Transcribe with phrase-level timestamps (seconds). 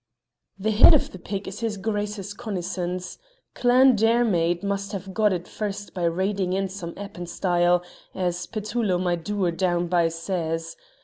[0.57, 3.19] "The head of the pig is his Grace's cognisance.
[3.53, 7.79] Clan Diarmaid must have got it first by raiding in some Appin stye,
[8.15, 10.75] as Petullo my doer down by says.